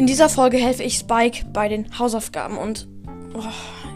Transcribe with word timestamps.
In 0.00 0.06
dieser 0.06 0.30
Folge 0.30 0.56
helfe 0.56 0.82
ich 0.82 0.96
Spike 0.96 1.44
bei 1.52 1.68
den 1.68 1.98
Hausaufgaben 1.98 2.56
und 2.56 2.88
oh, 3.34 3.42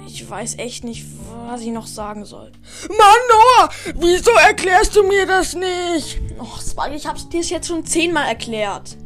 ich 0.07 0.29
weiß 0.29 0.59
echt 0.59 0.85
nicht, 0.85 1.07
was 1.47 1.63
ich 1.63 1.69
noch 1.69 1.87
sagen 1.87 2.27
soll. 2.27 2.53
Mann, 2.89 2.99
Noah, 3.31 3.71
wieso 3.95 4.31
erklärst 4.33 4.95
du 4.97 5.03
mir 5.05 5.25
das 5.25 5.55
nicht? 5.55 6.21
Oh, 6.39 6.59
Spike, 6.61 6.95
ich 6.95 7.07
hab's 7.07 7.31
dir 7.31 7.41
jetzt 7.41 7.69
schon 7.69 7.87
zehnmal 7.87 8.29
erklärt. 8.29 8.99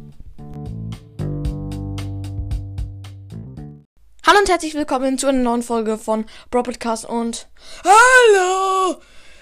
Hallo 4.27 4.39
und 4.39 4.49
herzlich 4.49 4.73
willkommen 4.73 5.17
zu 5.17 5.27
einer 5.27 5.41
neuen 5.41 5.63
Folge 5.63 5.97
von 5.97 6.25
Bro 6.51 6.63
Podcast 6.63 7.05
und 7.05 7.47
Hallo! 7.85 8.97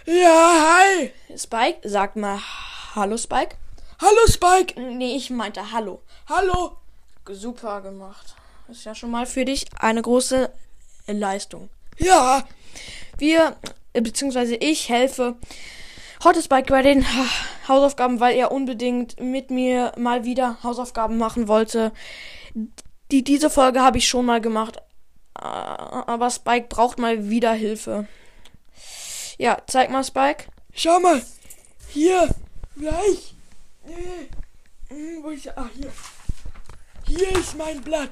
Ja, 0.06 0.78
hi! 0.78 1.12
Spike, 1.36 1.80
sag 1.90 2.18
mal 2.18 2.38
Hallo 2.94 3.18
Spike. 3.18 3.56
Hallo, 4.00 4.28
Spike! 4.28 4.80
Nee, 4.80 5.16
ich 5.16 5.32
meinte 5.32 5.72
Hallo. 5.72 6.04
Hallo! 6.30 6.78
Super 7.30 7.82
gemacht. 7.82 8.36
Ist 8.70 8.86
ja 8.86 8.96
schon 8.96 9.12
mal 9.12 9.26
für 9.26 9.46
dich 9.46 9.66
eine 9.80 10.02
große 10.02 10.52
Leistung. 11.08 11.70
Ja, 11.98 12.44
Wir, 13.18 13.56
äh, 13.94 14.02
beziehungsweise 14.02 14.56
ich 14.56 14.90
helfe 14.90 15.36
heute 16.24 16.42
Spike 16.42 16.72
bei 16.72 16.82
den 16.82 17.06
ha, 17.08 17.26
Hausaufgaben, 17.68 18.20
weil 18.20 18.36
er 18.36 18.52
unbedingt 18.52 19.20
mit 19.20 19.50
mir 19.52 19.94
mal 19.98 20.24
wieder 20.26 20.62
Hausaufgaben 20.64 21.18
machen 21.18 21.48
wollte. 21.48 21.92
Die, 23.12 23.24
diese 23.24 23.50
Folge 23.50 23.82
habe 23.82 23.98
ich 23.98 24.08
schon 24.08 24.26
mal 24.26 24.42
gemacht. 24.42 24.78
äh, 25.38 25.42
Aber 25.42 26.30
Spike 26.30 26.68
braucht 26.70 27.00
mal 27.00 27.30
wieder 27.30 27.54
Hilfe. 27.54 28.08
Ja, 29.38 29.58
zeig 29.68 29.90
mal, 29.90 30.04
Spike. 30.04 30.46
schau 30.74 31.00
mal. 31.00 31.22
Hier, 31.90 32.28
gleich. 32.78 33.34
Hm, 34.90 35.24
Wo 35.24 35.30
ist 35.30 35.48
Ah, 35.58 35.70
hier. 35.76 35.92
Hier 37.08 37.32
ist 37.38 37.56
mein 37.58 37.82
Blatt. 37.82 38.12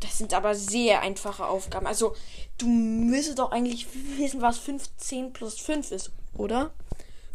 Das 0.00 0.18
sind 0.18 0.34
aber 0.34 0.54
sehr 0.54 1.00
einfache 1.00 1.46
Aufgaben. 1.46 1.86
Also, 1.86 2.14
du 2.58 2.66
müsstest 2.66 3.38
doch 3.38 3.50
eigentlich 3.52 3.86
wissen, 4.18 4.42
was 4.42 4.58
15 4.58 5.32
plus 5.32 5.58
5 5.60 5.90
ist, 5.92 6.10
oder? 6.36 6.72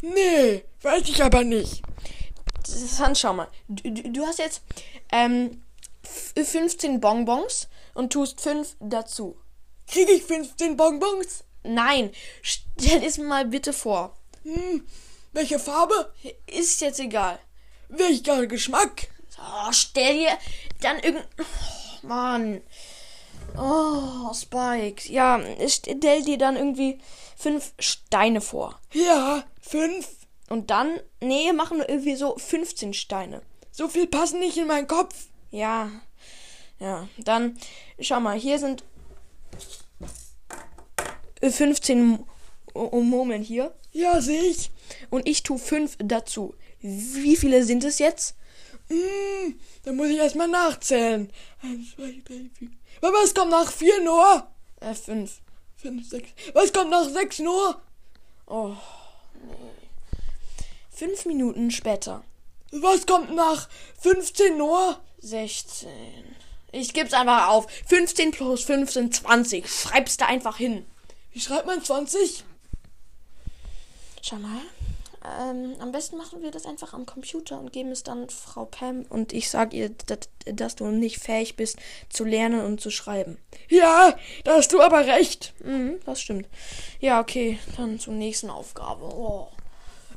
Nee, 0.02 0.64
weiß 0.82 1.08
ich 1.08 1.22
aber 1.22 1.42
nicht. 1.44 1.82
Dann 2.98 3.16
schau 3.16 3.32
mal. 3.34 3.48
Du, 3.68 3.90
du, 3.90 4.10
du 4.10 4.26
hast 4.26 4.38
jetzt 4.38 4.62
ähm, 5.10 5.62
f- 6.04 6.32
15 6.46 7.00
Bonbons 7.00 7.68
und 7.94 8.12
tust 8.12 8.40
5 8.40 8.76
dazu. 8.80 9.36
Kriege 9.88 10.12
ich 10.12 10.22
15 10.22 10.76
Bonbons? 10.76 11.44
Nein, 11.64 12.12
stell 12.42 13.02
es 13.04 13.18
mal 13.18 13.44
bitte 13.46 13.72
vor. 13.72 14.16
Hm, 14.44 14.86
welche 15.32 15.58
Farbe? 15.58 16.12
Ist 16.46 16.80
jetzt 16.80 17.00
egal. 17.00 17.38
Welcher 17.88 18.46
Geschmack? 18.46 19.08
Oh, 19.38 19.72
stell 19.72 20.14
dir 20.18 20.38
dann 20.80 20.98
irgend... 21.00 21.26
Oh, 21.38 22.06
Mann. 22.06 22.60
Oh, 23.56 24.32
Spike. 24.32 25.10
Ja, 25.12 25.40
stell 25.68 26.22
dir 26.22 26.38
dann 26.38 26.56
irgendwie 26.56 26.98
fünf 27.36 27.72
Steine 27.78 28.40
vor. 28.40 28.78
Ja, 28.92 29.44
fünf. 29.60 30.08
Und 30.48 30.70
dann, 30.70 30.98
nee, 31.20 31.52
machen 31.52 31.78
wir 31.78 31.88
irgendwie 31.88 32.16
so 32.16 32.36
15 32.36 32.92
Steine. 32.94 33.42
So 33.72 33.88
viel 33.88 34.06
passen 34.06 34.40
nicht 34.40 34.56
in 34.56 34.66
meinen 34.66 34.86
Kopf. 34.88 35.14
Ja. 35.50 35.90
Ja, 36.80 37.08
dann 37.18 37.58
schau 38.00 38.20
mal, 38.20 38.38
hier 38.38 38.58
sind 38.58 38.82
15 41.42 42.06
Mo- 42.06 42.26
Mo- 42.74 43.00
Moment 43.02 43.46
hier 43.46 43.74
Ja, 43.92 44.20
sehe 44.20 44.42
ich. 44.42 44.70
und 45.10 45.26
ich 45.28 45.42
tue 45.42 45.58
5 45.58 45.96
dazu. 45.98 46.54
Wie 46.80 47.36
viele 47.36 47.64
sind 47.64 47.84
es 47.84 47.98
jetzt? 47.98 48.34
Hm, 48.88 49.60
dann 49.84 49.96
muss 49.96 50.08
ich 50.08 50.18
erstmal 50.18 50.48
nachzählen. 50.48 51.30
Eins, 51.62 51.94
zwei, 51.94 52.20
drei, 52.24 52.50
vier. 52.58 52.70
Aber 53.00 53.12
was 53.12 53.34
kommt 53.34 53.50
nach 53.50 53.70
vier, 53.70 54.00
Noah? 54.02 54.50
Äh, 54.80 54.94
5. 54.94 55.40
Fünf, 55.76 56.08
sechs. 56.08 56.28
Was 56.52 56.72
kommt 56.72 56.90
nach 56.90 57.08
sechs, 57.08 57.38
Noah? 57.38 57.80
Oh, 58.46 58.74
nee. 59.34 59.70
5 60.90 61.24
Minuten 61.24 61.70
später. 61.70 62.22
Was 62.72 63.06
kommt 63.06 63.34
nach 63.34 63.68
15, 64.00 64.58
Noah? 64.58 65.00
16. 65.20 65.88
Ich 66.72 66.92
geb's 66.92 67.14
einfach 67.14 67.48
auf. 67.48 67.66
15 67.86 68.32
plus 68.32 68.64
5 68.64 68.90
sind 68.90 69.14
20. 69.14 69.66
Schreib's 69.66 70.16
da 70.18 70.26
einfach 70.26 70.58
hin. 70.58 70.84
Wie 71.32 71.40
schreibt 71.40 71.66
man 71.66 71.82
20? 71.82 72.44
Schau 74.22 74.36
mal. 74.36 74.60
Ähm, 75.22 75.74
am 75.80 75.92
besten 75.92 76.16
machen 76.16 76.42
wir 76.42 76.50
das 76.50 76.64
einfach 76.64 76.94
am 76.94 77.04
Computer 77.04 77.60
und 77.60 77.72
geben 77.72 77.90
es 77.90 78.02
dann 78.02 78.30
Frau 78.30 78.64
Pam 78.64 79.04
und 79.10 79.34
ich 79.34 79.50
sag 79.50 79.74
ihr, 79.74 79.90
dass, 80.06 80.30
dass 80.46 80.76
du 80.76 80.86
nicht 80.86 81.18
fähig 81.18 81.56
bist 81.56 81.78
zu 82.08 82.24
lernen 82.24 82.64
und 82.64 82.80
zu 82.80 82.90
schreiben. 82.90 83.36
Ja, 83.68 84.16
da 84.44 84.56
hast 84.56 84.72
du 84.72 84.80
aber 84.80 85.06
recht. 85.06 85.52
Mhm, 85.62 86.00
das 86.06 86.22
stimmt. 86.22 86.48
Ja, 87.00 87.20
okay, 87.20 87.58
dann 87.76 87.98
zur 87.98 88.14
nächsten 88.14 88.48
Aufgabe. 88.48 89.04
Oh. 89.04 89.48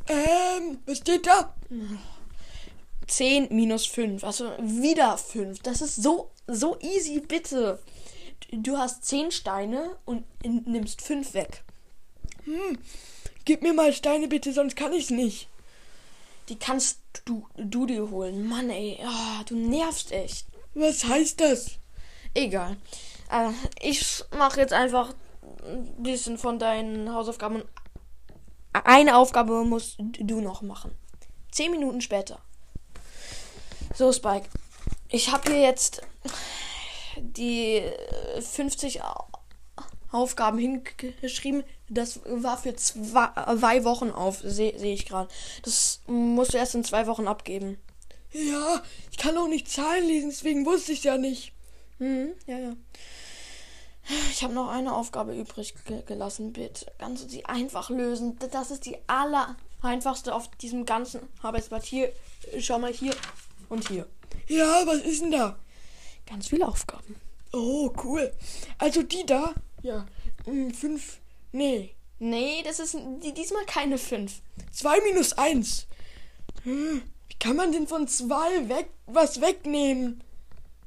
Ähm, 0.07 0.79
was 0.85 0.99
steht 0.99 1.27
da? 1.27 1.53
10 3.07 3.49
minus 3.53 3.85
5, 3.85 4.23
also 4.23 4.51
wieder 4.59 5.17
5. 5.17 5.59
Das 5.63 5.81
ist 5.81 6.01
so, 6.01 6.29
so 6.47 6.77
easy, 6.79 7.19
bitte. 7.19 7.79
Du 8.51 8.77
hast 8.77 9.03
10 9.05 9.31
Steine 9.31 9.97
und 10.05 10.23
nimmst 10.43 11.01
5 11.01 11.33
weg. 11.33 11.63
Gib 13.45 13.61
mir 13.61 13.73
mal 13.73 13.93
Steine 13.93 14.27
bitte, 14.27 14.53
sonst 14.53 14.75
kann 14.75 14.93
ich's 14.93 15.09
nicht. 15.09 15.49
Die 16.49 16.57
kannst 16.57 16.99
du, 17.25 17.47
du 17.57 17.85
dir 17.85 18.09
holen. 18.09 18.47
Mann, 18.47 18.69
ey, 18.69 18.99
ah, 19.05 19.43
du 19.45 19.55
nervst 19.55 20.11
echt. 20.11 20.45
Was 20.73 21.05
heißt 21.05 21.39
das? 21.41 21.71
Egal. 22.33 22.77
Äh, 23.31 23.49
ich 23.81 24.23
mache 24.37 24.59
jetzt 24.59 24.73
einfach 24.73 25.13
ein 25.65 26.03
bisschen 26.03 26.37
von 26.37 26.59
deinen 26.59 27.13
Hausaufgaben. 27.13 27.63
Eine 28.73 29.15
Aufgabe 29.17 29.63
musst 29.63 29.97
du 29.99 30.41
noch 30.41 30.61
machen. 30.61 30.91
Zehn 31.51 31.71
Minuten 31.71 32.01
später. 32.01 32.39
So, 33.93 34.11
Spike. 34.11 34.49
Ich 35.09 35.31
habe 35.31 35.51
hier 35.51 35.61
jetzt 35.61 36.01
die 37.17 37.75
äh, 37.77 38.41
50 38.41 39.03
Au- 39.03 39.27
Aufgaben 40.11 40.57
hingeschrieben. 40.57 41.63
Das 41.89 42.21
war 42.25 42.57
für 42.57 42.75
zwei, 42.75 43.83
Wochen 43.83 44.09
auf, 44.09 44.39
sehe 44.39 44.77
seh 44.79 44.93
ich 44.93 45.05
gerade. 45.05 45.29
Das 45.63 46.01
musst 46.07 46.53
du 46.53 46.57
erst 46.57 46.75
in 46.75 46.83
zwei 46.83 47.07
Wochen 47.07 47.27
abgeben. 47.27 47.77
Ja, 48.31 48.81
ich 49.11 49.17
kann 49.17 49.37
auch 49.37 49.47
nicht 49.47 49.69
Zahlen 49.69 50.07
lesen, 50.07 50.29
deswegen 50.29 50.65
wusste 50.65 50.91
ich 50.91 51.03
ja 51.03 51.17
nicht. 51.17 51.53
Mhm, 51.99 52.33
ja, 52.47 52.57
ja. 52.57 52.75
Ich 54.31 54.43
habe 54.43 54.53
noch 54.53 54.69
eine 54.69 54.93
Aufgabe 54.93 55.33
übrig 55.35 55.75
ge 55.85 56.01
gelassen, 56.05 56.51
bitte. 56.51 56.91
Kannst 56.97 57.23
du 57.23 57.29
sie 57.29 57.45
einfach 57.45 57.89
lösen? 57.89 58.37
Das 58.51 58.71
ist 58.71 58.85
die 58.85 58.97
aller 59.07 59.55
einfachste 59.81 60.33
auf 60.33 60.49
diesem 60.57 60.85
ganzen 60.85 61.21
Arbeitsblatt. 61.41 61.85
Hier, 61.85 62.11
schau 62.59 62.79
mal 62.79 62.91
hier 62.91 63.15
und 63.69 63.87
hier. 63.87 64.07
Ja, 64.47 64.85
was 64.85 64.97
ist 64.97 65.21
denn 65.21 65.31
da? 65.31 65.57
Ganz 66.25 66.47
viele 66.47 66.67
Aufgaben. 66.67 67.15
Oh, 67.53 67.93
cool. 68.03 68.33
Also 68.77 69.03
die 69.03 69.25
da? 69.25 69.53
Ja. 69.83 70.05
Hm, 70.45 70.73
fünf. 70.73 71.19
Nee. 71.53 71.95
Nee, 72.19 72.63
das 72.63 72.79
ist 72.79 72.97
die, 73.21 73.33
diesmal 73.33 73.65
keine 73.65 73.97
fünf. 73.97 74.41
Zwei 74.71 74.99
minus 75.01 75.33
eins. 75.33 75.87
Hm, 76.63 77.03
wie 77.29 77.35
kann 77.35 77.55
man 77.55 77.71
denn 77.71 77.87
von 77.87 78.07
zwei 78.07 78.67
weg 78.69 78.89
was 79.05 79.39
wegnehmen? 79.39 80.23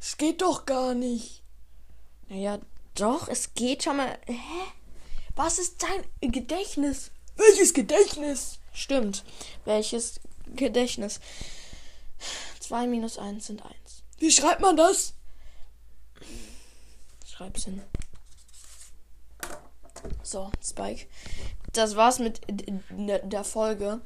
Es 0.00 0.16
geht 0.16 0.42
doch 0.42 0.66
gar 0.66 0.94
nicht. 0.94 1.42
Naja, 2.28 2.58
doch, 2.94 3.28
es 3.28 3.54
geht 3.54 3.84
schon 3.84 3.98
mal. 3.98 4.18
Hä? 4.26 4.34
Was 5.36 5.58
ist 5.58 5.82
dein 5.82 6.32
Gedächtnis? 6.32 7.10
Welches 7.36 7.72
Gedächtnis? 7.72 8.58
Stimmt. 8.72 9.24
Welches 9.64 10.20
Gedächtnis? 10.46 11.20
Zwei 12.58 12.86
minus 12.86 13.18
eins 13.18 13.46
sind 13.46 13.62
eins. 13.62 14.02
Wie 14.18 14.32
schreibt 14.32 14.62
man 14.62 14.76
das? 14.76 15.14
Schreib's 17.26 17.64
hin. 17.64 17.82
So, 20.22 20.50
Spike. 20.62 21.06
Das 21.72 21.96
war's 21.96 22.18
mit 22.18 22.40
der 22.90 23.44
Folge. 23.44 24.00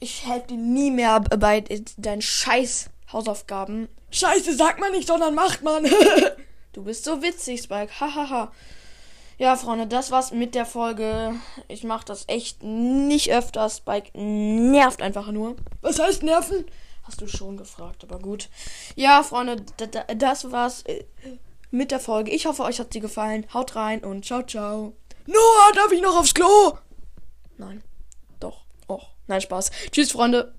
Ich 0.00 0.26
helfe 0.26 0.48
dir 0.48 0.56
nie 0.56 0.90
mehr 0.90 1.20
bei 1.20 1.64
deinen 1.96 2.22
scheiß 2.22 2.90
Hausaufgaben. 3.12 3.88
Scheiße, 4.10 4.54
sagt 4.54 4.80
man 4.80 4.92
nicht, 4.92 5.08
sondern 5.08 5.34
macht 5.34 5.62
man. 5.62 5.86
Du 6.74 6.84
bist 6.84 7.02
so 7.04 7.22
witzig, 7.22 7.62
Spike. 7.62 7.98
Hahaha. 7.98 8.52
ja, 9.36 9.56
Freunde, 9.56 9.88
das 9.88 10.12
war's 10.12 10.30
mit 10.30 10.54
der 10.54 10.66
Folge. 10.66 11.34
Ich 11.66 11.82
mach 11.82 12.04
das 12.04 12.24
echt 12.28 12.62
nicht 12.62 13.32
öfter. 13.32 13.68
Spike 13.68 14.16
nervt 14.16 15.02
einfach 15.02 15.32
nur. 15.32 15.56
was 15.80 15.98
heißt 15.98 16.22
Nerven? 16.22 16.66
Hast 17.02 17.20
du 17.20 17.26
schon 17.26 17.56
gefragt, 17.56 18.04
aber 18.04 18.20
gut. 18.20 18.48
Ja, 18.94 19.22
Freunde, 19.24 19.56
das 20.14 20.52
war's 20.52 20.82
äh, 20.82 21.04
mit 21.70 21.90
der 21.90 22.00
Folge. 22.00 22.30
Ich 22.30 22.46
hoffe, 22.46 22.62
euch 22.62 22.78
hat 22.78 22.92
sie 22.92 23.00
gefallen. 23.00 23.46
Haut 23.52 23.74
rein 23.74 24.04
und 24.04 24.24
ciao, 24.24 24.42
ciao. 24.42 24.92
Noah, 25.28 25.72
darf 25.74 25.92
ich 25.92 26.00
noch 26.00 26.16
aufs 26.16 26.32
Klo? 26.32 26.78
Nein. 27.58 27.84
Doch. 28.40 28.62
Och. 28.86 29.10
Nein, 29.26 29.42
Spaß. 29.42 29.70
Tschüss, 29.90 30.10
Freunde. 30.10 30.54